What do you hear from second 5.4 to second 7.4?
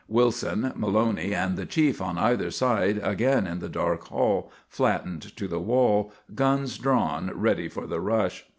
the wall, guns drawn